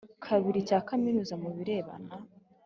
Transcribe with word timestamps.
Kabiri 0.25 0.59
cya 0.67 0.79
kaminuza 0.87 1.33
mu 1.43 1.49
birebana 1.57 2.13